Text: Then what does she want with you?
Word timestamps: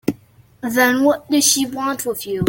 Then 0.63 1.03
what 1.03 1.29
does 1.29 1.43
she 1.45 1.67
want 1.67 2.07
with 2.07 2.25
you? 2.25 2.39